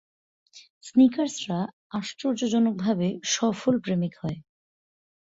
[0.83, 1.59] স্নিকার্সরা
[1.91, 3.07] আশ্চর্যজনকভাবে
[3.31, 4.37] সফল প্রেমিক হয়।